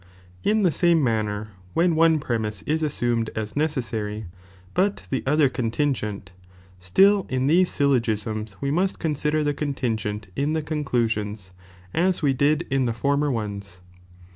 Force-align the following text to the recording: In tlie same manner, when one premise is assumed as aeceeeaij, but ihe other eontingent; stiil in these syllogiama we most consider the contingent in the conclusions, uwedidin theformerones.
In 0.43 0.63
tlie 0.63 0.73
same 0.73 1.03
manner, 1.03 1.49
when 1.75 1.93
one 1.95 2.19
premise 2.19 2.63
is 2.63 2.81
assumed 2.81 3.29
as 3.35 3.53
aeceeeaij, 3.53 4.25
but 4.73 5.07
ihe 5.13 5.21
other 5.27 5.47
eontingent; 5.47 6.29
stiil 6.81 7.29
in 7.29 7.45
these 7.45 7.69
syllogiama 7.69 8.55
we 8.61 8.71
most 8.71 8.97
consider 8.97 9.43
the 9.43 9.53
contingent 9.53 10.25
in 10.35 10.53
the 10.53 10.63
conclusions, 10.63 11.51
uwedidin 11.93 12.87
theformerones. 12.87 13.81